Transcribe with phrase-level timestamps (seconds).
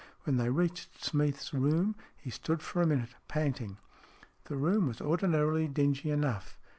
[0.23, 3.77] When they reached Smeath's room he stood for a minute, panting.
[4.45, 6.57] The room was ordinarily dingy enough.